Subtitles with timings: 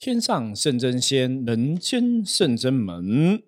[0.00, 3.42] 天上圣真仙，人间圣真门。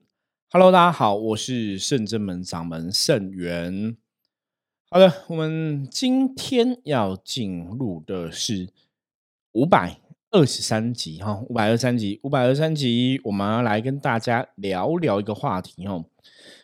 [0.51, 3.97] Hello，大家好，我是圣真门掌门圣元。
[4.91, 8.69] 好的，我们今天要进入的是
[9.53, 9.97] 五百
[10.31, 16.05] 二十三集哈，五百二十三集，五百二十三集，我们要来跟大家聊聊一个话题哦。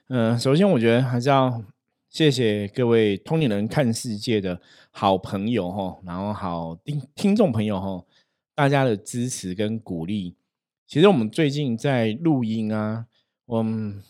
[0.09, 1.65] 嗯，首先我觉得还是要
[2.11, 4.61] 谢谢各位通灵人看世界的
[4.91, 8.05] 好朋友哈，然后好听听众朋友哈。
[8.59, 10.35] 大家的支持跟鼓励，
[10.85, 13.07] 其实我们最近在录音啊，
[13.47, 14.03] 嗯，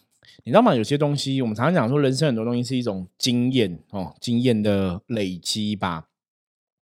[0.43, 0.75] 你知道吗？
[0.75, 6.09] 有些东西我们常常讲说，人生很多东西是一种经验哦，经验的累积吧。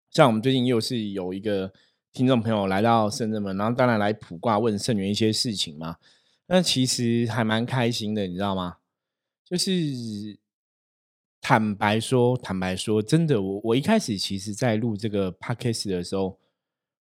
[0.08, 1.72] 像我们最近又是有一个
[2.12, 5.96] 听众朋友来到深圳门，然后当然来卜卦问圣元一些事情嘛。
[6.46, 8.76] 那其实还蛮开心的，你知道吗？
[9.44, 10.38] 就是
[11.40, 16.38] 坦白说，坦白说，真的，我我一开始其实在录这个 podcast 的时候，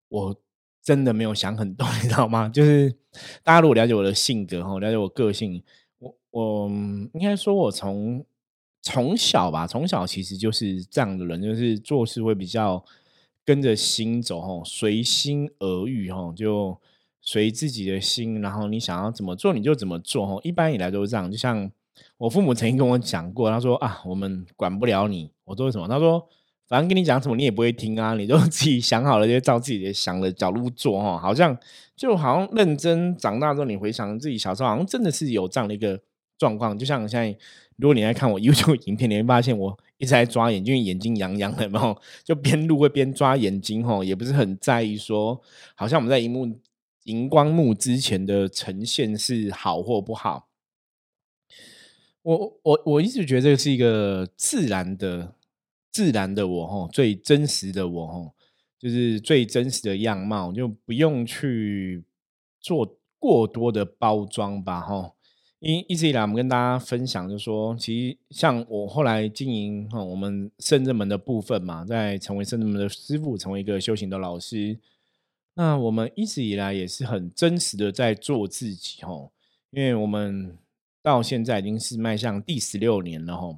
[0.07, 0.41] 我。
[0.87, 2.47] 真的没有想很多， 你知道吗？
[2.47, 2.89] 就是
[3.43, 5.61] 大家如果了解我的性格哈，了解我个性，
[5.99, 8.25] 我我应该说，我从
[8.81, 12.81] 从小吧，从小其实就是这样的人，就是做事会比较
[13.43, 16.79] 跟着心走哈，随心而遇哈，就
[17.21, 20.39] 随自己的心，然后你想要怎么做你就怎么做哈。
[20.41, 21.69] 一般以来都是这样，就像
[22.17, 25.85] 我父母曾经跟我讲过，他说啊，我们管不了你，我做什么？
[25.89, 26.29] 他说。
[26.67, 28.13] 反正跟你讲什么，你也不会听啊！
[28.19, 31.17] 你就自己想好了，就照自己的想的角度做哈。
[31.17, 31.57] 好像
[31.95, 35.97] 就好像认真长大之后，你回想自己小时候，好像真的是有这样的一个
[36.37, 36.77] 状况。
[36.77, 37.37] 就像现在，
[37.77, 45.41] 如果你来看我 YouTube 影片，你会发现我一直在抓眼睛，眼睛痒痒的，然 后就边录会边抓眼睛哈，也不是很在意说，
[45.73, 46.59] 好像我们在荧幕
[47.05, 50.49] 荧光幕之前的呈现是好或不好。
[52.23, 55.36] 我我我一直觉得这是一个自然的。
[55.97, 58.31] 自然的我哈，最真实的我哈，
[58.77, 62.03] 就是最真实的样貌，就不用去
[62.61, 65.11] 做过多的包装吧哈。
[65.57, 74.77] 因一直以来我们跟大家分享，就说其实像我后来经营哈，我们圣人门的部分嘛，在成为圣人门的师傅，成为一个修行的老师，
[75.55, 79.31] 那我们一直以来也是很真实的在做自己哈。
[79.71, 80.55] 因为我们
[81.01, 83.57] 到现在已经是迈向第十六年了哈。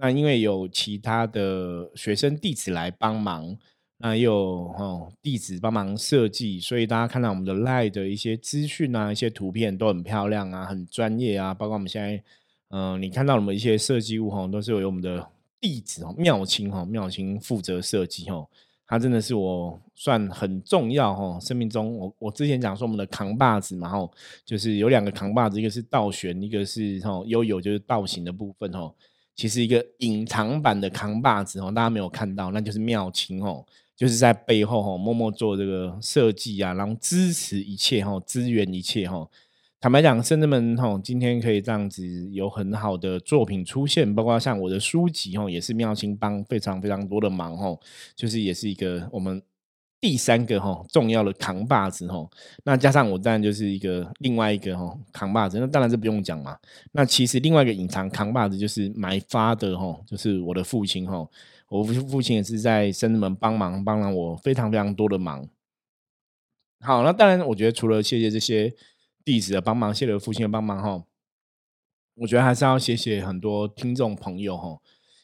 [0.00, 3.56] 那因为有其他的学生弟子来帮忙，
[3.96, 4.32] 那又
[4.78, 11.52] 哦弟子帮忙设计，所以大家看到我们的 Live 的一些资讯啊，一些图片都很漂亮啊，很专业啊。
[11.52, 12.22] 包括我们现在，
[12.70, 15.28] 嗯，你看到我们一些设计物哈，都是由我们的
[15.60, 18.46] 弟子哦妙清哈妙清负责设计哦。
[18.86, 24.08] 他真的是我算很重要哈，生命中我我之前讲说我们的扛把子嘛哈，
[24.44, 28.94] 就是有两个扛把子，一个是倒悬，一个是吼悠悠就是倒行的部分哈。
[29.38, 33.64] 其实一个隐藏版的扛把子哦，大家没有看到，那就是妙清哦，
[33.96, 39.28] 就是在背后哈默默做这个设计啊，然后支持一切哈，支援一切哈。
[39.80, 47.78] 坦白讲，深圳们哈，今天可以这样子有很好的作品出现，包括像我的书籍哈，也是妙清帮非常非常多的忙哈，
[48.16, 49.40] 就是也是一个我们。
[50.00, 52.24] 第三个哈重要的扛把子哈，
[52.62, 56.56] 那加上我当然就是一个另外一个哈扛把子，那当然是不用讲嘛。
[56.92, 61.28] 那其实另外一个隐藏扛把子就是买发的哈，就是我的父亲哈。
[61.68, 65.46] 我父父亲也是在生人们帮忙帮了我非常非常多的忙。
[66.80, 68.72] 好，那当然我觉得除了谢谢这些
[69.24, 71.04] 弟子的帮忙，谢谢父亲的帮忙哈，
[72.14, 74.78] 我觉得还是要谢谢很多听众朋友哈，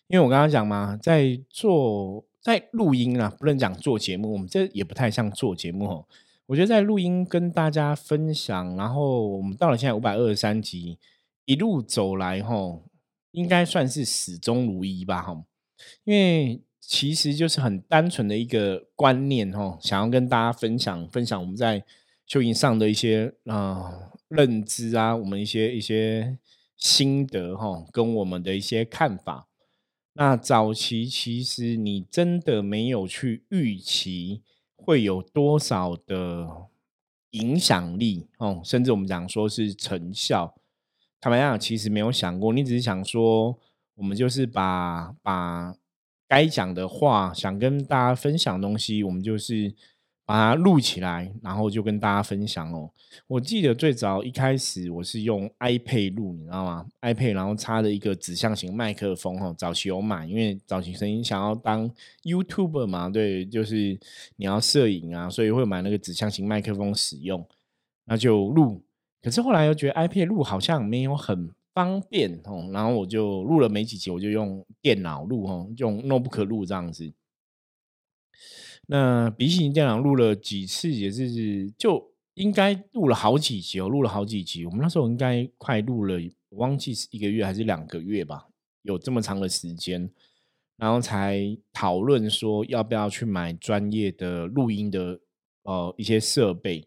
[0.08, 2.26] 因为我刚刚讲嘛，在做。
[2.44, 6.04] 在录音啊，不能讲做节目，我们这也不太像做节目哦。
[6.44, 10.98] 我觉得在录音跟大家分享，然后我们到了现在五百二十三集，
[11.46, 12.78] 一路走来哈，
[13.30, 15.42] 应该算是始终如一吧哈。
[16.04, 21.82] 因为其实就是很单纯的一个观念哈，想要跟大家分享分享我们在
[22.26, 26.36] 修行上的一些啊认知啊，我们一些一些
[26.76, 29.48] 心得哈，跟我们的一些看法。
[30.14, 34.42] 那早期其实你真的没有去预期
[34.76, 36.48] 会有多少的
[37.30, 40.54] 影响力哦，甚至我们讲说是成效，
[41.20, 43.58] 坦白讲，其实没有想过，你只是想说，
[43.96, 45.74] 我们就是把把
[46.28, 49.74] 该讲的话，想跟大家分享东西，我们就是。
[50.26, 52.90] 把它录起来，然后就跟大家分享哦。
[53.26, 59.54] 我记得最早一开始我是用 iPad 录，你知道吗？iPad 然后插了一个指向型麦克风哦。
[59.56, 61.90] 早期有买，因为早期声音想要当
[62.22, 63.98] YouTuber 嘛，对，就是
[64.36, 67.46] 你要摄影啊，所以会买那个指向型麦克风使用，
[68.06, 68.82] 那就录。
[69.22, 77.12] 可是后来又觉得 iPad 录好像没有很方便哦，然后我就录了没几集，我就用电脑录哦，用 Notebook 录这样子。
[78.86, 84.66] 那笔记型电脑录了几次，也是就应该录了好几集哦，录了好几集。
[84.66, 86.18] 我们那时候应该快录了，
[86.50, 88.46] 忘记是一个月还是两个月吧，
[88.82, 90.10] 有这么长的时间，
[90.76, 95.20] 然后才讨论说要不要去买专业的录音的
[95.62, 96.86] 呃一些设备。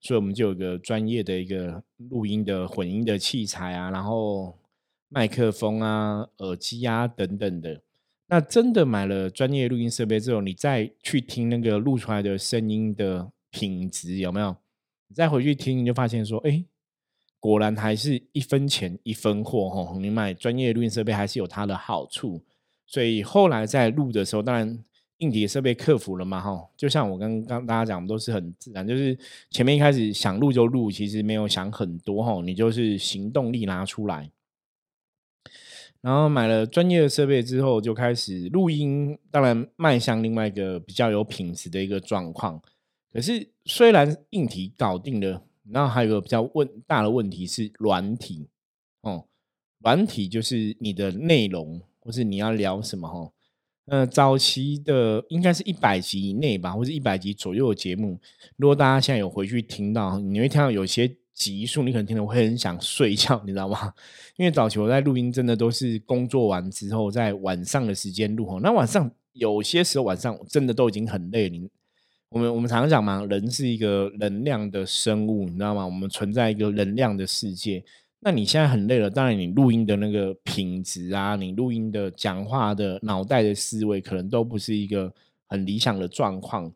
[0.00, 4.56] 所以我们就有个专业的一个录音的混音的器材啊，然后
[5.08, 7.82] 麦克风啊、耳机啊等等的。
[8.30, 14.54] 那真的买了专业录音设备之后，你再去听那个录出来的声音的品质有没有？
[15.08, 16.62] 你再回去听，你就发现说，哎，
[17.40, 19.98] 果然还是一分钱一分货哈。
[19.98, 22.42] 你买专业录音设备还是有它的好处。
[22.86, 24.84] 所以后来在录的时候，当然
[25.18, 26.68] 硬体设备克服了嘛哈。
[26.76, 29.18] 就像我刚刚大家讲，我们都是很自然，就是
[29.50, 32.42] 前面一开始想录就录，其实没有想很多哈。
[32.44, 34.30] 你就是行动力拿出来。
[36.00, 42.62] 然后买了专业的设备之后，就开始录音，当然迈向另外一个比较有品质的一个状况。
[43.12, 48.48] 可是虽然硬体搞定了，然后还有一个比较问大的问题是软体
[49.02, 49.26] 哦，
[49.80, 53.32] 软体就是你的内容或是你要聊什么哈。
[53.86, 58.20] 呃，早期的应该是一百集以内吧，或者一百集左右的节目，
[58.56, 61.16] 如果大家现在有回去听到，你会听到有些。
[61.38, 63.92] 集数你可能听了会很想睡觉，你知道吗？
[64.36, 68.60] 因为早期我在录音真的都是工作完之后在晚上的时间录哦。
[68.60, 71.48] 那晚上有些时候晚上真的都已经很累。
[71.48, 71.70] 你
[72.30, 75.86] 我们我们常常讲嘛，人是一个能量的生物，你知道吗？
[75.86, 77.82] 我们存在一个能量的世界。
[78.20, 85.10] 那你现在很累了，当然你录音的那个品质啊，你录音的讲话的脑袋的思维，可能都不是一个
[85.46, 86.70] 很理想的状况。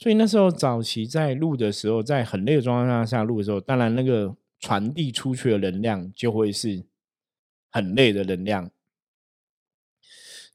[0.00, 6.84] 所以那时候早期在录的时候，在很累的状况下录的时候，当然那个传递出去的能量就会是
[7.68, 8.70] 很累的能量。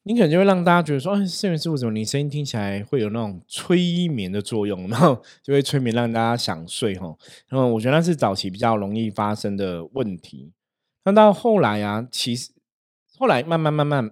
[0.04, 7.13] 你可能就会让大家觉得说：“哎，摄影师为什么你声音听起来会有那种催眠的作用？” 然后就会催眠让大家想睡哈。
[7.50, 10.54] 然后我觉得那是早期比较容易发生的问题。
[11.04, 12.51] 那到后来啊，其实
[13.18, 14.12] 后来慢慢慢慢，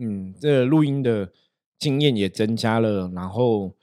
[0.00, 1.30] 嗯，这录音的
[1.78, 3.74] 经验也增加了，然后。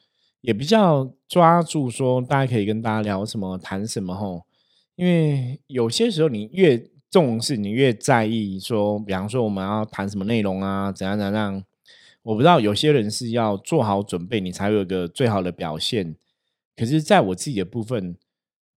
[0.42, 4.46] 也比较抓住说，大家可以跟大家聊什么，谈什么吼。
[4.96, 11.64] 因为有些时候你越重视，你越在意说，比方说我们要谈什么内容啊，怎样怎样。
[12.24, 16.16] 我不知道有些人是要做好准备，你才有一个最好的表现。
[16.76, 18.16] 可是，在我自己的部分，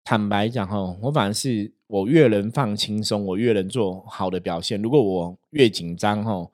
[0.04, 4.80] 坦白讲哈，我反而是我越能放轻松，我越能做好的表现。
[4.80, 6.48] 如果我越紧张哈，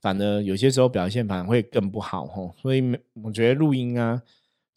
[0.00, 2.52] 反而有些时候表现反而会更不好哈。
[2.60, 2.82] 所以，
[3.22, 4.22] 我觉得录音啊。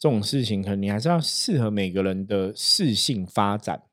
[0.03, 3.83] 这种事情，可能你还是要适合每个人的适性发展。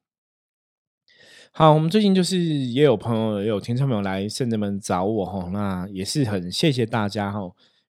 [1.53, 7.39] 好，我们最近就是也有朋友也有听众朋友来圣人们找我哈，那也是很谢谢大家哈，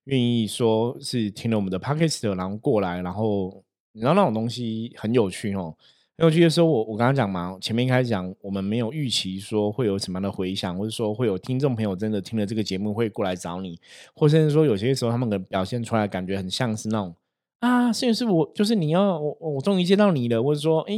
[0.04, 5.76] 愿意说是听了我们的 podcast 然后过来，然后你知道那种东西很有趣哦。
[6.16, 13.80] 很有趣的时候，我我刚刚讲嘛，前面开始讲，我们没有预期说会有什么样的回响，或者说会有听众朋友真的听了这个节目会过来找你，
[14.14, 17.16] 或甚至说有些时候他们可能表现出来感觉很像是那种。
[17.62, 20.42] 啊，摄影师，我就是你要我，我终于见到你了。
[20.42, 20.94] 或者说，哎，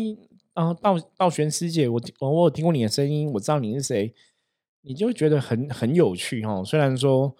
[0.54, 4.14] 啊，道道玄师姐，我我我有听过你的声音，我知道你是谁，
[4.80, 6.64] 你就觉得很很有趣哈。
[6.64, 7.36] 虽然说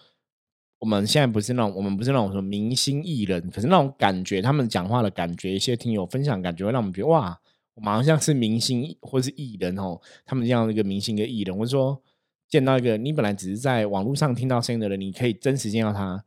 [0.79, 7.41] 我们现在不是那种，我们不是那种什么明星艺人，可是那种感觉，他们讲话的感觉，一些听友分享感觉，会让我们觉得哇，
[7.77, 9.99] 我们好像是明星或是艺人哦。
[10.27, 11.99] 他们这样的一个明星跟艺人，或者说
[12.47, 16.23] 见到一个你本来只是在网络上听到声音的人，你可以真实见到他。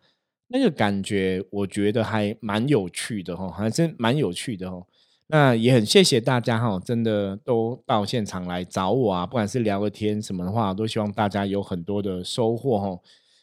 [0.49, 4.85] 那个感觉，我觉得还蛮有趣的哈，还真蛮有趣的哦。
[5.27, 12.99] 那也很谢谢大家哈，真的都到现场来找我啊，不管是聊个天什么的话，都希望大家有很多的收获哈，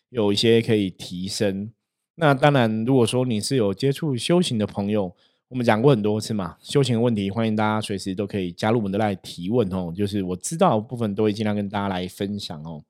[0.09, 1.71] 有一些可以提升。
[2.15, 5.15] 那当然，如果说你是有接触修行的朋友，
[5.49, 9.93] 我们讲过很多次嘛，修行问题，欢迎大家随时都可以加入我们的来提问哦。
[9.95, 12.83] 就是我知道部分，都会尽量跟大家来分享哦。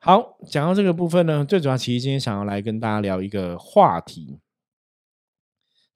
[0.00, 4.38] 好，讲到这个部分呢，最主要其实今天想要来跟大家聊一个话题。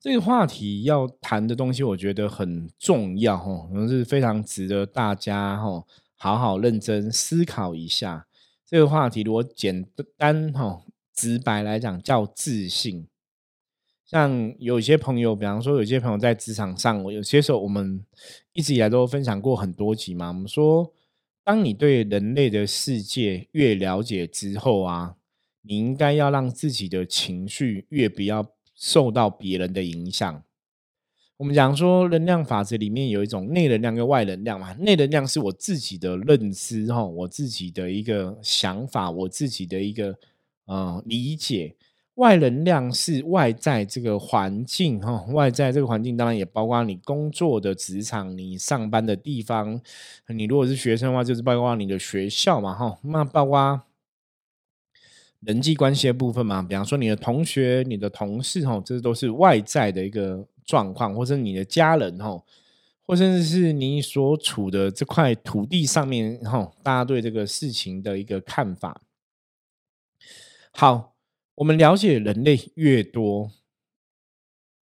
[0.00, 5.84] 这个话题要谈的东西，我觉得很重要哈，可能是非常值得大家哈
[6.16, 8.26] 好好认真思考一下。
[8.66, 10.82] 这个话题如果简单哈
[11.14, 13.06] 直白来讲，叫自信。
[14.04, 18.04] 像有些朋友，比方说有些朋友在职场上，我有些时候我们
[18.52, 20.92] 一直以来都分享过很多集嘛，我们说。
[21.44, 25.16] 当你对人类的世界越了解之后啊，
[25.62, 28.46] 你应该要让自己的情绪越不要
[28.76, 30.42] 受到别人的影响。
[31.38, 40.16] 我们讲说能量法则里面有一种内能量跟外能量嘛，内能量是我自己的认知哈，我自己的一个想法，我自己的一个
[40.66, 41.74] 呃理解，
[42.16, 49.80] 外能量是外在这个环境哈，外在这个环境当然也包括你工作的职场，你上班的地方。
[50.28, 53.80] 你如果是学生的话，就是包括你的学校嘛哈，那包括
[55.40, 62.42] 人际关系的部分嘛，比方说你的同学、你的同事哈，这都是外在的一个状况，或者你的家人哈，
[63.06, 69.00] 或甚至是你所处的这块土地上面哈，大家对这个事情的一个看法。
[70.74, 71.11] 好。
[71.56, 73.50] 我们了解人类越多，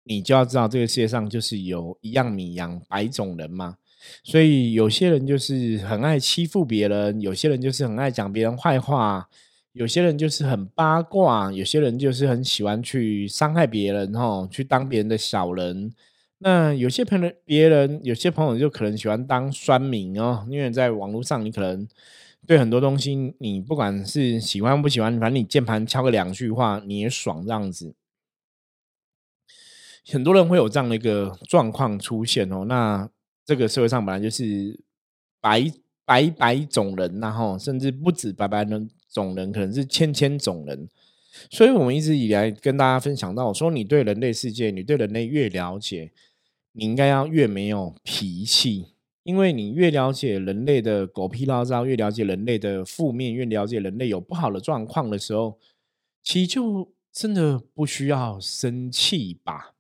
[0.05, 3.77] 你就要知道这个世界上就是有一样米养百种人嘛。
[4.23, 9.29] 所以有些人就是很爱欺负别人，有些人就是很爱讲别人坏话，
[9.73, 15.93] 有些人就是很八卦，有些人就是很喜欢去伤害别人，哈，去当别人的小人。
[16.39, 21.89] 那有些朋友，别人有些朋友就可能喜欢当酸民哦，因为在网络上你可能。
[22.47, 27.95] 对很多东西，你不管是喜欢不喜欢，反正你键盘敲个两句话，你也爽这样子。
[30.07, 32.65] 很多人会有这样的一个状况出现哦。
[32.65, 33.09] 那
[33.45, 34.81] 这个社会上本来就是
[35.41, 35.71] 百
[36.05, 40.89] 百百种人，然后甚至不止百百人种人，可能是千千种人。
[41.51, 46.11] 所以我们一直以来跟大家分享到，说你对人类世界，你对人类越了解，
[46.73, 48.87] 你应该要越没有脾气。
[49.31, 55.57] 因为你越了解人类的狗屁唠叨，越了解人类的负面，越了解人类有不好的状况的时候，
[56.21, 59.77] 其实就真的不需要生气吧。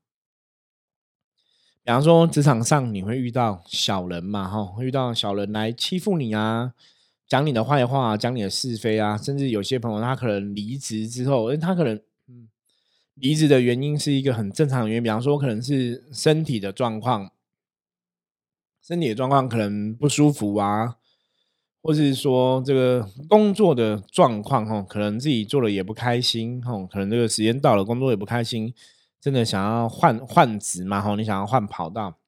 [1.83, 4.49] 比方说，职场上你会遇到小人嘛？
[4.49, 6.73] 哈，会遇到小人来欺负你啊，
[7.26, 12.00] 讲你的坏话，讲你的是非啊，甚至有些朋友他可能离职之后，他可能，
[13.14, 17.33] 离职的原因是一个很正常的原因，比方说可能是身体的状况。
[18.90, 20.97] 身体的状况可能不舒服啊，
[21.80, 28.75] 或是说这个工作的状况哈，可能自己做的也不开心哈，可能这个时间到了，工作也不开心，
[29.20, 32.18] 真的想要换换职嘛哈，你想要换跑道。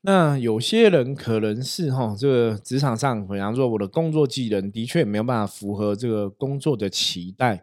[0.00, 7.62] 那有些人可能是哈，这个职场上，比方说我的工作技能的确没有办法符合这个工作的期待，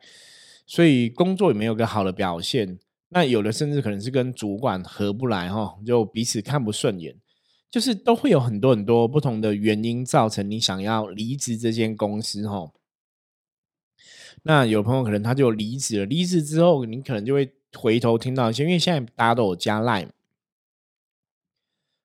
[0.65, 2.79] 所以工作也没有个好的表现。
[3.11, 7.15] 那有的甚至可能是跟主管合不来哈，就彼此看不顺眼，
[7.71, 12.71] 就是都会有很多很多不同的原因造成你想要离职这间公司哈。
[14.43, 20.09] 那有朋友可能他就离职了，离职之后你可能就会回头听到一些，因为现在大家都有加 Line，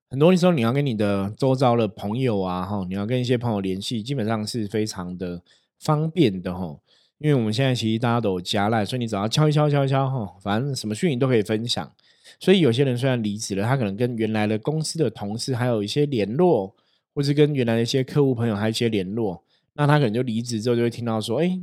[0.09, 5.43] 很多时候你要跟你的周遭的朋友啊哈，你要跟一些朋友联系，基本上是非常的
[5.79, 6.79] 方便的哈。
[7.17, 11.91] 因为我们现在其实大家都有加赖，所以你只要敲一敲敲一敲哈，反正什么讯息都可以分享。
[12.39, 16.75] 所以有些人虽然离职了，他可能跟原来的公司的同事还有一些联络，
[17.13, 19.43] 或是跟原来的一些客户朋友还有一些联络。
[19.73, 21.59] 那他可能就离职之后就会听到说，哎，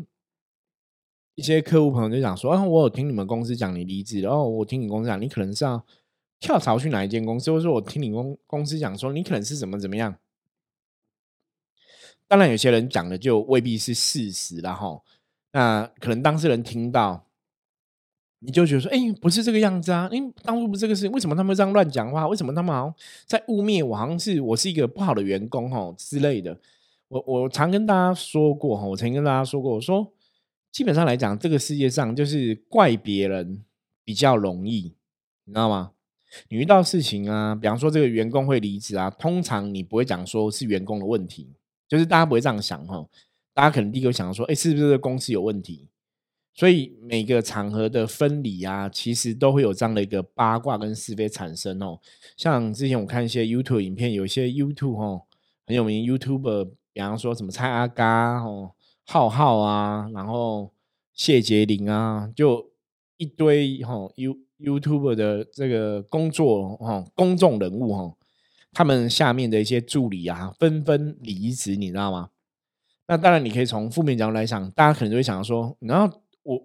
[1.35, 5.85] 一些客户朋友就讲说，啊，我有听你们公司讲你离职，然后我听你公司讲你可能是要
[6.41, 10.17] 跳槽去哪一间公司，或者说我听你公公司讲说你可能是怎么怎么样。
[12.27, 15.03] 当然，有些人讲的就未必是事实了哈。
[15.53, 17.27] 那可能当事人听到，
[18.41, 20.09] 你就觉得说：“哎，不是这个样子啊！
[20.11, 22.27] 哎，当初不是这个事情，为什么他们这样乱讲话？
[22.27, 22.95] 为什么他们好像
[23.27, 23.97] 在污蔑我？
[23.97, 26.59] 好像是我是一个不好的员工哦之类的。”
[27.09, 30.11] 我我常跟大家说过哈，我曾经跟大家说过，我说
[30.71, 33.63] 基本上来讲，这个世界上就是怪别人
[34.03, 34.95] 比较容易，
[35.45, 35.93] 你知道吗？
[36.49, 41.53] 你遇到事情啊，比方说这个员工会离职啊，通常你不会讲说是员工的问题，
[41.87, 43.07] 就是大家不会这样想哈。
[43.55, 45.89] 大家可能第一个想到说，哎，是不是公司有问题？
[46.55, 51.99] 所以每个场合的分离啊，其实都会有这样的一个八卦跟是非产生哦。
[52.37, 55.23] 像之前我看一些 YouTube 影片，有一些 YouTube 哦
[55.67, 58.73] 很有名 YouTuber，比方说什么蔡阿嘎哦、
[59.07, 60.75] 浩浩啊，然后
[61.15, 62.71] 谢杰林啊，就
[63.17, 68.15] 一堆哈 You YouTuber 的这个工作哈公众人物哈，
[68.75, 72.29] 他们下面的一些助理啊，纷纷离职，你知道吗？
[73.09, 76.63] 那当然，你可以从负面角度来想，大家可能就会想说，然后我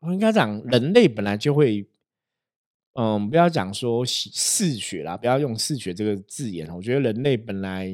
[0.00, 1.86] 我应该讲，人类本来就会，
[2.92, 6.68] 嗯，不要讲说嗜血啦，不要用嗜血这个字眼。
[6.74, 7.92] 我觉得人类本来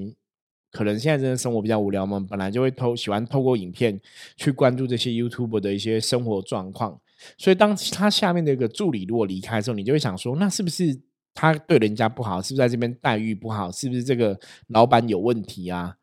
[0.70, 3.98] 可能现在真的生活比较无聊嘛，本来就会透喜欢透过影片
[4.36, 7.00] 去关注这些 YouTube 的一些生活状况。
[7.38, 11.00] 所以当他下面的一个助理如果离开的时候，你就会想说，那是不是
[11.32, 12.42] 他对人家不好？
[12.42, 13.70] 是不是在这边待遇不好？
[13.70, 15.96] 是不是这个老板有问题啊？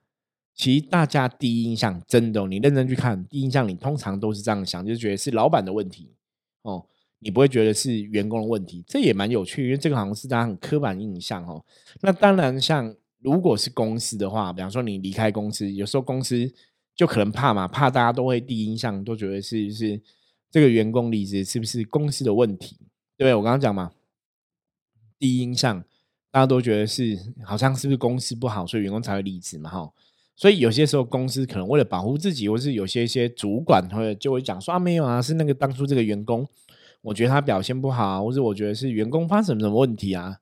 [0.61, 6.13] 其实大家第一印象真的，你认真去看，第一印象你通常都是这样想，就觉得是老板的问题
[6.61, 6.85] 哦，
[7.17, 11.65] 你不会觉得是员工的问题，这也蛮有趣，因为这个好像是大家很刻板印象哦。
[12.01, 16.53] 那当然，像如果是公司的话，比方说你离开公司，有时候公司
[16.95, 19.99] 就可能怕嘛，怕大家都会第一印象都觉得是是
[20.51, 22.75] 这个员工离职是不是公司的问题？
[23.17, 23.33] 对不对？
[23.33, 23.93] 我刚刚讲嘛，
[25.17, 25.83] 第一印象
[26.29, 29.67] 大家都觉得是好像是不是公司不好，所以员工才会离职嘛？
[29.67, 29.91] 哈，
[30.35, 36.47] 所以有些时候公司可能为了保护自己，或是有些一些主管会就会讲说啊，没有啊，是那个当初这个员工，
[37.01, 40.39] 我觉得他表现不好，或者我觉得是员工发生什么问题啊？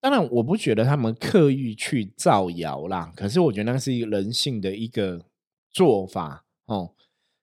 [0.00, 3.12] 当然，我不觉得他们刻意去造谣啦。
[3.14, 5.26] 可是，我觉得那是一个人性的一个
[5.70, 6.92] 做法哦，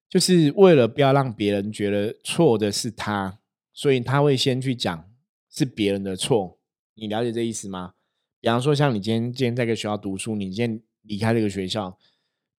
[0.10, 3.38] 就是为了不要让别人觉得错的是他，
[3.74, 5.06] 所以他会先去讲
[5.52, 6.58] 是别人的错。
[6.96, 7.94] 你了解这意思吗？
[8.42, 11.98] 比方说，像你今天今天在个学校读书，你今天离开这个学校，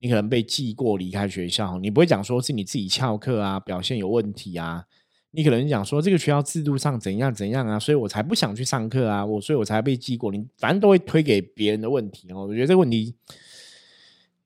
[0.00, 4.84] 你可能被记过离开学校，你不会讲说是你自己翘课啊，表现有问题啊。
[5.30, 10.32] 你可能讲说这个学校制度上怎样怎样啊，所以我才不想去上课啊，我所以我才被记过。
[10.32, 12.46] 你反正都会推给别人的问题哦。
[12.46, 13.14] 我觉得这个问题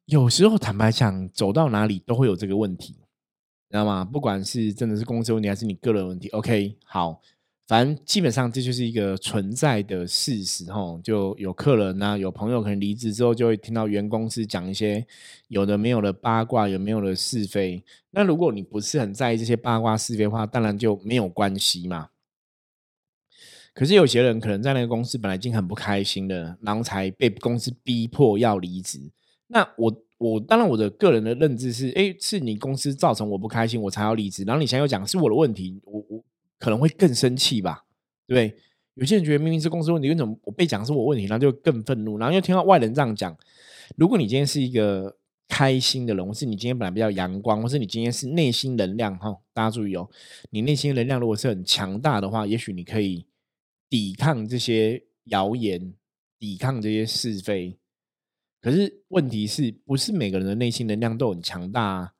[0.06, 2.94] 有时候坦白讲，走到哪里都会有这个问题，
[3.71, 4.04] 知道吗？
[4.04, 6.28] 不管是真的是公司问题，还是你个人问题。
[6.30, 7.23] OK，好。
[7.73, 15.07] 反正基本上这就是一个存在的事实，吼，就有客人呐，有朋友可能离职之后，就会听到原公司讲一些
[15.49, 17.83] 有的没有的八卦，有没有的是非。
[18.11, 22.11] 那如果你不是很在意这些八卦是非的话，当然就没有关系嘛。
[23.73, 29.00] 可是有些人可能在那个公司本来已经很不开心了，然后才被公司逼迫要离职。
[29.47, 34.45] 那我我当然我的个人的认知是，哎，是你公司造成我不开心，我才要离职。
[34.45, 36.23] 然后你现在又讲是我的问题，我我。
[36.62, 37.85] 可能会更生气吧，
[38.25, 38.62] 对不对？
[38.95, 43.37] 有些人觉得明明是公司问题，为什么我被讲是我问题，然后就更愤怒，然后又听到外人这样讲。
[43.97, 45.16] 如果你今天是一个
[45.49, 50.09] 开心的人，或是你今天本来比较阳光，或是你今天是内心能量哈，大家注意哦，
[50.50, 53.26] 你内心能量如果是很强大的话，也许你可以
[53.90, 55.92] 抵抗这些谣言，
[56.38, 57.76] 抵抗这些是非。
[58.61, 62.12] 可是问题是不是每个人的内心能量都很强大啊？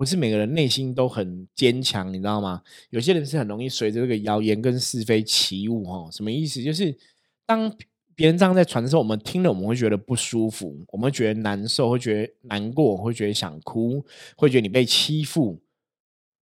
[0.00, 2.62] 不是每个人内心都很坚强，你知道吗？
[2.88, 6.62] 有些人是很容易随着这个谣言跟是非起舞，哈，什么意思？
[6.62, 6.96] 就是
[7.44, 7.70] 当
[8.14, 14.02] 别人这样在传的时候，我们听了我们会觉得不舒服，我们会觉得难受，会觉得难过，会觉得想哭，
[14.38, 15.60] 会觉得你被欺负。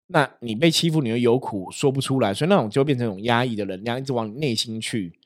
[0.07, 5.17] 那你被欺负，你会有苦说不出来，所以那种就变成一种压抑的能量，一直往你内心去。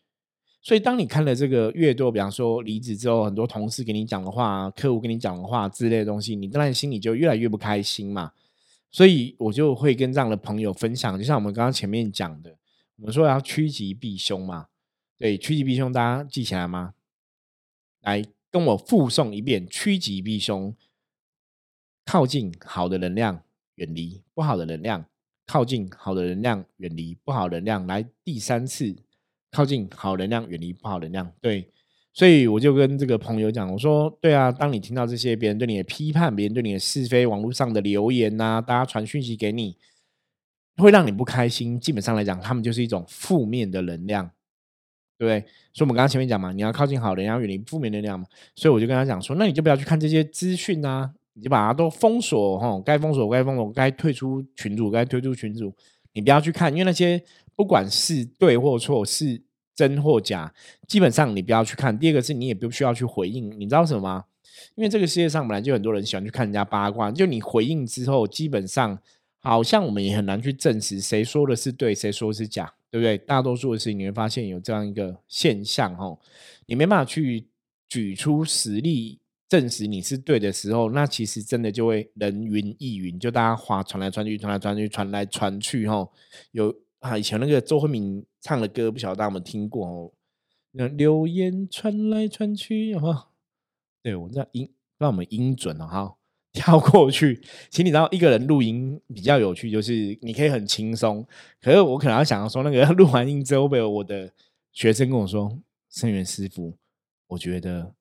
[0.62, 8.34] 所以，当你看了这个越多，比方说离职之后，很多同事给你讲的话，客户跟你讲的话之类的东西，你当然心里就越来越不开心嘛。
[8.92, 12.58] 所以我就会跟这样的朋友分享，就像我们刚刚前面讲的，
[12.98, 14.68] 我们说要趋吉避凶嘛。
[15.18, 16.94] 对，趋吉避凶，大家记起来吗？
[18.02, 20.76] 来跟我复诵一遍：趋吉避凶，
[22.06, 23.44] 靠近好的能量，
[23.76, 25.04] 远离不好的能量；
[25.46, 27.88] 靠近好的能量，远离不好能量。
[27.88, 28.98] 来，第三次。
[29.52, 31.32] 靠近好能量，远离不好能量。
[31.42, 31.68] 对，
[32.14, 39.76] 所以我就跟这个朋友讲，我说：对啊，当你听到这些别人对你的批判，别人对你的是非，网络上的留言呐，大家传讯息给你，
[40.78, 41.80] 会让你不开心。
[41.80, 44.30] 基本上来讲，他们就是一种负面的能量，
[45.18, 45.40] 对不对？
[45.74, 48.26] 所以我们刚刚前面讲嘛，你要靠近好能量，远离负面能量嘛。
[48.56, 55.74] 所以我就跟他讲说，那你就不要去看这些资讯啊，你就把它都封锁哈，该封锁该封锁，该退出群组该退出群组，
[56.14, 57.20] 你不要去看，因为那些。
[57.60, 59.42] 不管是对或错，是
[59.76, 60.54] 真或假，
[60.88, 62.00] 基本上你不要去看。
[62.00, 64.24] 第二个是你也不需要去回应，你知道什么吗？
[64.76, 68.98] 因为这个世界上本来就很多人喜欢去看人家八卦，就你回应之后，基本上
[69.40, 73.18] 好像我们也很难去证实谁说的是对，谁说的是假，对不对？
[73.18, 76.18] 大多数的事情你会发现有这样一个现象，哈，
[76.66, 77.46] 你没办法去
[77.90, 79.20] 举出实例
[79.50, 86.08] 证实你是对的时候，那其实真的就会人云亦云，就大家话传来传去，传来传去，传来传去，哈，
[86.54, 86.74] 有。
[87.00, 90.12] 啊，以前那个周慧敏唱的歌，不晓得大家有没有听过哦？
[90.72, 93.30] 那流言传来传去，哈，
[94.04, 96.16] 对我这样音让我们音准了哈，
[96.52, 97.42] 跳过去。
[97.70, 101.26] 其实你知道，一个人录音比较有趣，就是你可以很轻松。
[101.62, 104.32] 可是我可能要想要说，那个 录完音之后，被我的
[104.72, 105.58] 学生跟我说
[105.90, 106.76] ：“声源师傅，
[107.28, 107.96] 我觉得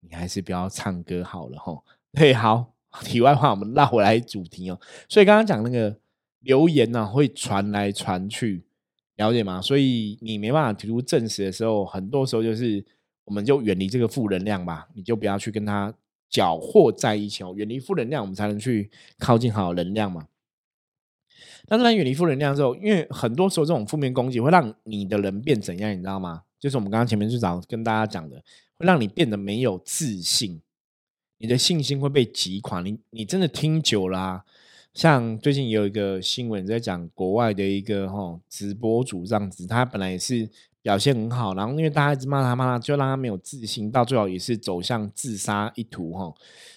[0.00, 2.74] 你还是不要唱歌好了。”哈，对，好。
[3.02, 4.78] 题外话，我们拉回来主题哦。
[5.08, 5.98] 所以刚刚讲那个。
[6.44, 8.64] 留言呢会传来传去，
[9.16, 9.60] 了解吗？
[9.60, 12.84] 所以你没办法提出证实的时候，很多时候就是
[13.24, 15.92] 我们就远离这个负能量吧，你就不要去跟他
[16.28, 17.54] 搅和在一起哦。
[17.56, 20.26] 远离负能量，我们才能去靠近好能量嘛。
[21.66, 26.42] 但是，远离负能量之后，因为很多时候这种负面攻击会让你的人变怎样，你知道吗？
[26.60, 28.36] 就是我们刚刚前面最早跟大家讲的，
[28.76, 30.60] 会让你变得没有自信，
[31.38, 32.82] 你的信心会被击垮。
[32.82, 34.44] 你你真的听久了。
[34.94, 40.48] 像最近也有一个新闻在讲国外的一个哈直播主这样子，他本来也是
[40.82, 46.32] 表现很好，然后因为大家一直骂他骂他，就让他没有自信，到最后也是走向自杀一途哈。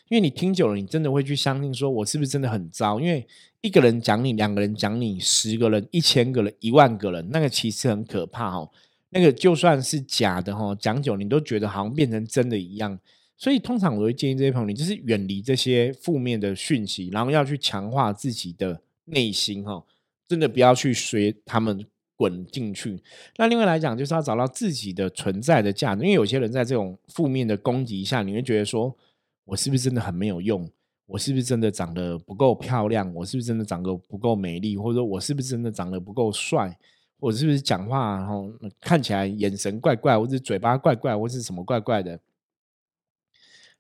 [0.10, 3.00] 因为你听久了，你真的会去相信，说我是不是真的很糟？
[3.00, 3.28] 因为
[3.62, 8.72] 一个人讲你，两个人讲你，十个人、一千个人、一万个人，那个其实很可怕哦。
[9.10, 12.98] 那个就算是假的哈，讲久你都觉得好像变成真的一样。
[13.38, 19.84] 所以通常我会建议这些朋友，你就是远离这些负面的讯息，然后要去强化自己的内心哈，
[20.28, 21.86] 真的不要去随他们。
[22.20, 23.00] 滚进去。
[23.36, 26.02] 那另外来讲，就是要找到自己的存在的价值。
[26.02, 28.98] 因为有些人在这种负面的攻击下，你会觉得说：
[29.46, 30.68] 我是不是真的很没有用？
[31.06, 33.14] 我是不是真的长得不够漂亮？
[33.14, 34.76] 我是不是真的长得不够美丽？
[34.76, 36.76] 或者说我是不是真的长得不够帅？
[37.20, 42.20] 我是不是讲话然后看起来眼神怪怪，或者嘴巴怪怪，或是什么怪怪的？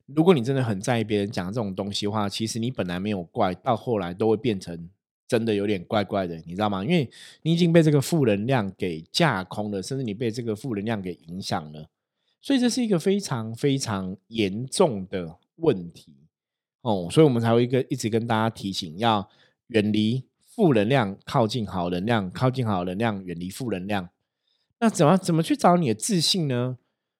[0.07, 4.89] 如果你真的很在意别人讲这种东西的话，其实你本来没有怪，到后来都会变成。
[5.29, 6.81] 真的有点怪怪的，你知道吗？
[6.85, 7.09] 因为
[7.41, 11.89] 你已经被这个负能量给架空了，甚至你被这个负能量给影响了，
[12.41, 16.13] 所以这是一个非常非常严重的问题
[16.79, 17.09] 哦。
[17.11, 19.27] 所以我们才会一个一直跟大家提醒，要
[19.67, 24.07] 远离负能量，靠近好能量，靠近好能量，远离负能量。
[24.79, 26.77] 那怎么怎么去找你的自信呢？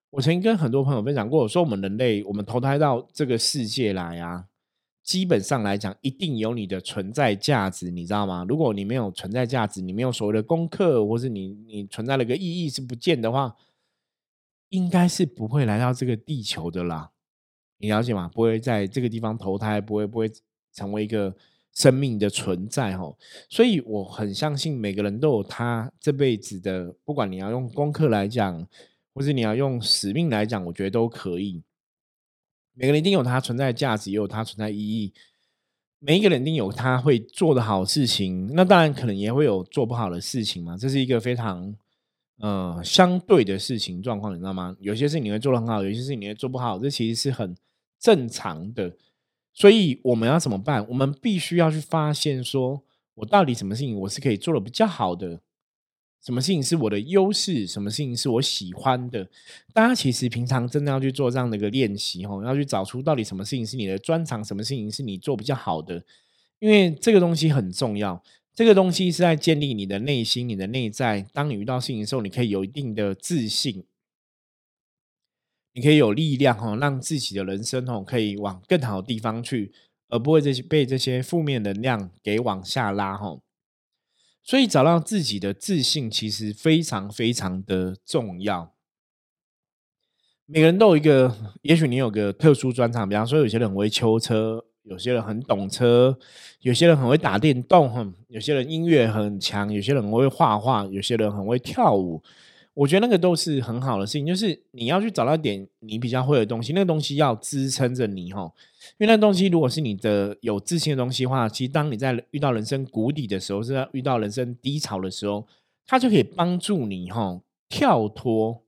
[0.10, 4.46] 我曾经跟很多朋友分享过，我说我们人类，我们投胎到这个世界来啊。
[5.04, 8.46] 基本上来讲，一定有你的存在价值，你知道吗？
[8.48, 13.56] 如果你没有存在价值，你没有所谓的功课，或是你你存在了个意义是不见的话，
[14.68, 17.12] 应该是不会来到这个地球的啦。
[17.78, 18.30] 你了解吗？
[18.34, 20.30] 不会在这个地方投胎，不会不会
[20.74, 21.34] 成为一个
[21.74, 23.16] 生命的存在哈。
[23.50, 28.68] 所以我很相信每个人都有他这辈子的，不管你要用功课来讲，
[29.18, 31.64] 或是你要用使命来讲，我觉得都可以。
[32.76, 35.12] 每个人一定有他存在的价值，也有他存在意义。
[35.98, 40.78] 每一个人一定有他会做的好事情，那当然可能也会有做不好的事情嘛。
[40.78, 41.76] 这是一个非常
[42.38, 44.78] 呃相对的事情状况，你知道吗？
[44.80, 47.58] 有些事情你会做的很好，有些事情你会做不好，这其实是很
[48.00, 48.96] 正常的。
[49.52, 50.88] 所以我们要怎么办？
[50.88, 52.84] 我们必须要去发现，说
[53.16, 55.42] 我到底什么事情我是可以做的比较好的。
[56.28, 57.66] 什么事情是我的优势？
[57.66, 59.26] 什么事情是我喜欢的？
[59.74, 66.04] 大家其实平常真的要去做这样的一个练习哦，要去找出到底什么事情是你的专长，什么事情是你做比较好的。
[66.60, 68.22] 因为这个东西很重要，
[68.54, 71.26] 这个东西是在建立你的内心、你的内在。
[71.32, 73.86] 当你遇到事情的时候，你可以有一定的自信，
[75.76, 79.72] 你可以有力量哦，让自己的人生哦可以往更好的地方去，
[80.10, 83.40] 而不会这些被这些负面能量给往下拉哦。
[84.48, 88.74] 所以找到自己的自信，其实非常非常的重要。
[90.46, 96.18] 每个人都有一个，也许你有个特殊专长，比方说有些人很会修车，有些人很懂车，
[96.62, 102.24] 有些人很会打电动，哼，有些人音乐很强，有些人会画画，有些人很会跳舞。
[102.74, 108.50] 我觉得那个都是很好的事情，就是你要去找到点你比较会的东西，那个东西要支撑着你哈。
[108.98, 115.46] 因为那东西如果是你的有自信的东西的话，其实当你在遇到人生谷底的时候，是在遇到人生低潮的时候，
[115.86, 118.64] 它就可以帮助你哈跳脱，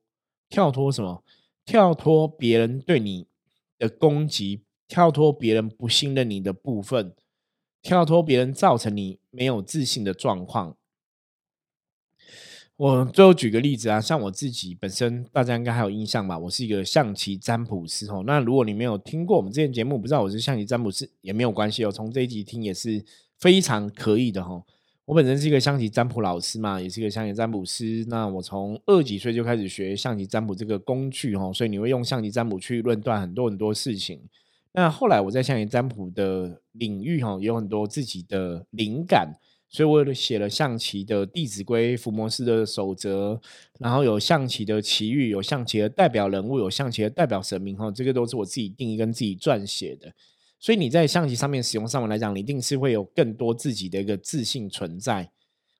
[0.49, 1.23] 跳脱什么？
[1.65, 3.27] 跳脱别人对你
[3.77, 7.13] 的攻击，跳脱别人不信任你的部分，
[7.82, 10.75] 跳脱别人造成你没有自信的状况。
[12.79, 16.39] 我最后举个例子啊，像我自己本身，大家应该还有印象吧？
[16.39, 18.23] 我是一个象棋占卜师哦。
[18.25, 21.91] 那如果你没有听过我们之前节目，不知道我是象棋占卜师也没有关系哦。
[21.91, 23.03] 从这一集听也是
[23.37, 24.63] 非常可以的哈。
[25.03, 28.05] 我本身是一个象棋占卜老师嘛，也是一个象棋占卜师。
[28.07, 34.21] 那我从二几岁就开始学象棋占卜这个工具哈，所以你会用象棋占卜去论断很多很多事情。
[34.71, 39.33] 那后来我在象棋占卜的领域哈，有很多自己的灵感。
[39.69, 43.39] 所以我写了象棋的《弟子规》、伏魔师的守则，
[43.79, 50.12] 然后有象棋的奇遇，有象棋的代表人物，有象棋的代表神明哈，这个都是我自己定义跟自己撰写的。
[50.60, 55.32] 所以你在象棋上面使用上文来讲，你一定是会有更多自己的一个自信存在。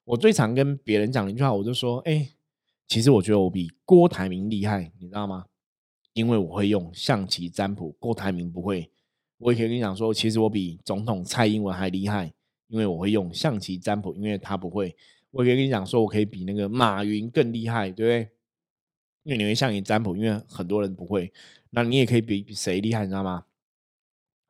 [0.04, 2.28] 我最常跟别人讲一句话，我就说：哎，
[2.86, 5.46] 其实我觉得我比郭台铭厉害，你知道吗？
[6.12, 8.90] 因为我会用象棋占卜，郭台铭不会。
[9.38, 12.32] 我也可以跟你讲说，其实我比总统蔡英文还厉害。
[12.70, 14.96] 因为我会用象棋占卜，因为他不会。
[15.32, 18.30] 我可以跟你讲说，我可以比那个马云更厉害，对不对？
[19.24, 21.32] 因为你会象棋占卜，因为很多人不会。
[21.70, 23.44] 那你也可以比谁厉害，你知道吗？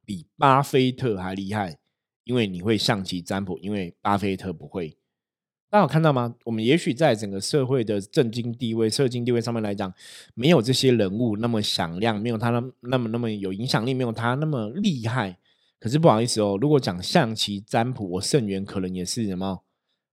[0.05, 1.79] 比巴菲特还厉害，
[2.25, 4.97] 因为你会象棋占卜，因为巴菲特不会。
[5.69, 6.35] 大家有看到吗？
[6.45, 9.93] 我们也许在整个社会的政经地位、社经地位上面来讲，
[10.35, 15.39] 没有这些人物那么响亮，没有他那那么那么有影响力，没有他那么厉害。
[15.81, 19.63] 可是不好意思哦，如果讲象棋占卜，我圣元可能也是什么？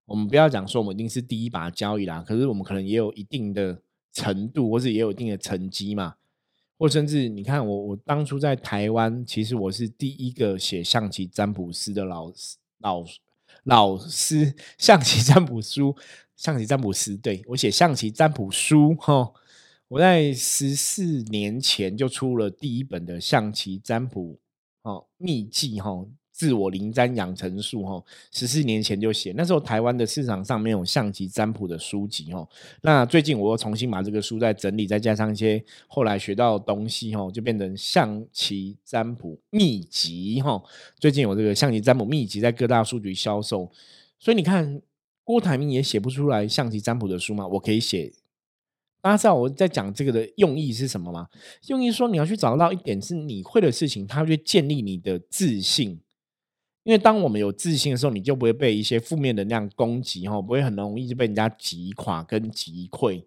[0.06, 6.14] 我们不要讲说我们一定是第一把交易啦，可是我们可能也有一定的程度，或是也有一定的成绩嘛。
[6.78, 13.04] 或甚至你看我，我当初在台湾，其实我是第一个写象棋占卜师的老师，老
[13.64, 15.94] 老师象棋占卜书，
[16.36, 19.32] 象棋占卜师，对我写象棋占卜书哈。
[19.88, 24.38] 我在十四年前就出了第一本的象棋占卜
[24.88, 26.06] 哦秘籍哈。
[26.30, 32.48] 自我灵占养成术，哈，十四年前就写，那时候台湾的市场上没有象棋占卜的书籍，哦。
[32.82, 40.62] 那最近我又重新把这个书再整理，再加上一些后来学到的东西，哦，就变成象棋占卜秘籍，哈。
[41.00, 43.68] 最近有这个象棋占卜秘籍在各大书局销售，
[44.20, 44.80] 所以你看
[45.24, 47.44] 郭台铭也写不出来象棋占卜的书吗？
[47.48, 48.12] 我可以写。
[49.00, 51.28] 大家知道我在讲这个的用意是什么吗？
[51.68, 56.00] 用意说你要去找到一点是你会的事情，它会建立你的自信。
[56.84, 63.24] 因为当我们有自信的时候，你就不会被一些负面能量攻击，哈，不会很容易就被人家击垮跟击溃。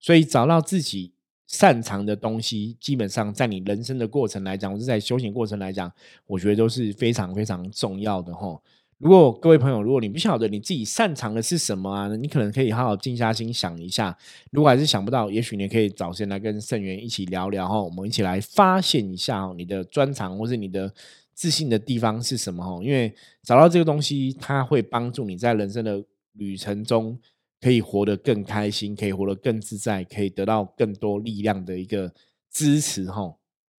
[0.00, 1.12] 所以找到自己
[1.46, 5.92] 擅长的东西，基本上在你人生的过程来讲，或者在修行过程来讲，
[6.26, 8.60] 我觉得都是非常非常重要的，哈。
[9.02, 14.16] 如果各位朋友，如果你不晓得你自己擅长的是什么啊，你可能可以好好静下心想一下。
[14.52, 20.92] 如果还是想不到，也许你可以找时间来跟圣元一起聊聊，哈，我们一起来发现一下你的专长或是你的。
[21.34, 22.62] 自信的地方是什么？
[22.62, 23.12] 哈，因为
[23.42, 26.00] 找到这个东西，它会帮助你在人生的
[26.34, 27.18] 旅程中
[27.58, 32.12] 可以活得更开心，可以活得更自在，可以得到更多力量的一个
[32.50, 33.10] 支持。
[33.10, 33.34] 哈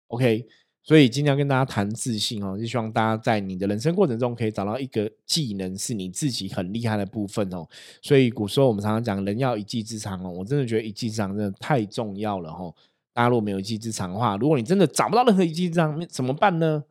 [0.08, 0.46] ，OK，
[0.84, 7.66] 所以今天要跟大家谈自信哦，就希望大家在你的人生过程中可以找到一个技能是你自己很厉害的部分哦。
[8.02, 12.70] 所以古时候我们常常讲人要一技之长哦，我真的觉得一技之长真的太重要了哈。
[13.14, 16.84] 大家如果没有一技之长的话，如果你真的找不到任何一技之长，怎么办呢？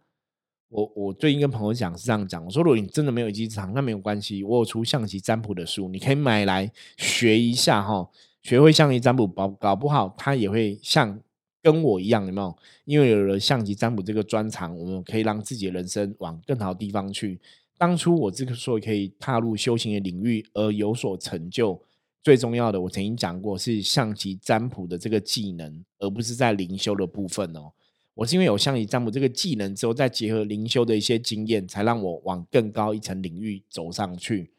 [0.70, 8.08] 我我最近跟朋友讲是这样讲，我说如果你真的没有一技之长，那没有关系，我有出象棋占卜的书，你可以买来学一下哈，
[8.42, 11.20] 学会象棋占卜，搞搞不好他也会像
[11.62, 12.56] 跟我一样，有没有？
[12.84, 17.40] 因为有了象棋占卜这个专长，我们可以让自己的人生往更好的地方去。
[17.78, 21.80] 当初我这个时候可以踏入修行的领域而有所成就，
[22.22, 27.72] 最重要的我曾经讲过是象棋占卜的这个技能，而不是在灵修的部分哦。
[28.14, 34.52] 我是因为有象棋占卜这个技能之后，再结合灵修的一些经验，才让我往更高一层领域走上去。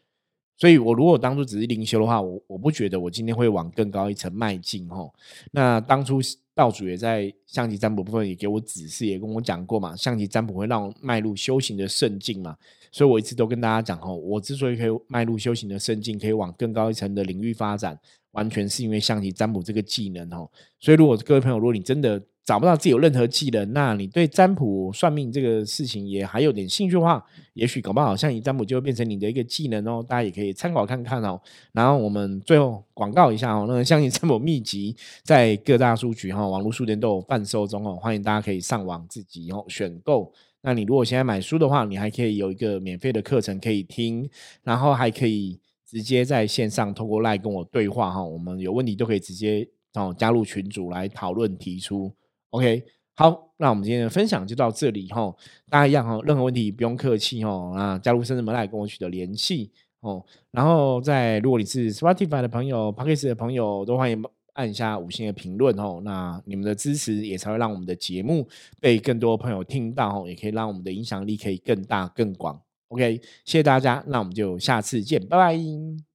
[0.58, 5.12] 所以，我如果当初只是灵修的话，我我不觉得我今天会往更高一层迈进哦。
[5.52, 6.20] 那当初
[6.56, 12.56] 道主也在象棋占卜部分也给我指示，也跟我讲过嘛，象棋占卜会让我迈入修行的圣境嘛。
[12.92, 18.00] 所以我一直都跟大家讲哦，我之所以可以迈入修行的圣境，可以往更高一层的领域发展，
[18.34, 20.48] 完全是因为象棋占卜这个技能哦。
[20.80, 30.06] 所以，如果各位朋友，如果你真的找不到自己有任何技能，那你对占卜算命这个事情也还有点兴趣的话，也许搞不好像你占卜就会变成你的一个技能哦。
[30.06, 31.40] 大家也可以参考看看哦。
[31.72, 40.30] 然后我们最后广告一下哦，那个相信占卜秘籍在各大书局哈、网络书店都有贩售中哦，欢迎大家可以上网自己哦选购。
[40.64, 44.30] 那你如果现在买书的话，你还可以有一个免费的课程可以听，
[44.64, 45.58] 然后还可以
[45.90, 48.22] 直接在线上通过赖跟我对话哈。
[48.22, 52.14] 我们有问题都可以直接哦加入群组来讨论提出。
[52.54, 52.84] OK，
[53.16, 55.36] 好，那我们今天的分享就到这里哈。
[55.72, 57.74] 大家一样哈，任何问题不用客气哦。
[57.76, 60.24] 那，加入深圳门来跟我取得联系哦。
[60.52, 66.00] 然后在如果你是 Spotify 的朋友 p a c k e s 的朋友，都欢迎按下五星的评论哦。
[66.06, 68.48] 那你们的支持也才会让我们的节目
[68.80, 72.62] 被更多朋友听到哦，也可以让我们的影响力可以更大更广。
[72.90, 76.13] OK，谢谢大家，那我们就下次见，拜拜。